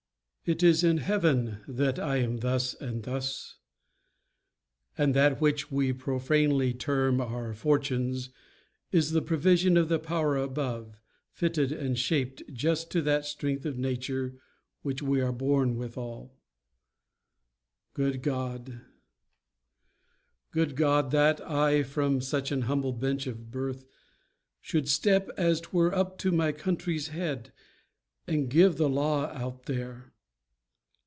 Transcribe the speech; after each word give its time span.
it 0.43 0.61
is 0.63 0.83
in 0.83 0.97
heaven 0.97 1.59
that 1.65 1.97
I 1.97 2.17
am 2.17 2.37
thus 2.39 2.73
and 2.73 3.03
thus; 3.03 3.55
And 4.97 5.13
that 5.13 5.39
which 5.39 5.71
we 5.71 5.93
profanely 5.93 6.73
term 6.73 7.21
our 7.21 7.53
fortunes 7.53 8.31
Is 8.91 9.11
the 9.11 9.21
provision 9.21 9.77
of 9.77 9.87
the 9.87 9.99
power 9.99 10.35
above, 10.35 10.97
Fitted 11.31 11.71
and 11.71 11.97
shaped 11.97 12.43
just 12.51 12.91
to 12.91 13.01
that 13.03 13.23
strength 13.23 13.65
of 13.65 13.77
nature 13.77 14.33
Which 14.81 15.01
we 15.01 15.21
are 15.21 15.31
borne 15.31 15.77
withal. 15.77 16.35
Good 17.93 18.21
God, 18.21 18.81
good 20.51 20.75
Go, 20.75 21.07
That 21.07 21.39
I 21.49 21.81
from 21.83 22.19
such 22.19 22.51
an 22.51 22.63
humble 22.63 22.91
bench 22.93 23.25
of 23.25 23.51
birth 23.51 23.85
Should 24.59 24.89
step 24.89 25.29
as 25.37 25.61
twere 25.61 25.93
up 25.93 26.17
to 26.17 26.31
my 26.33 26.51
country's 26.51 27.09
head, 27.09 27.53
And 28.27 28.49
give 28.49 28.75
the 28.75 28.89
law 28.89 29.27
out 29.27 29.65
there! 29.67 30.07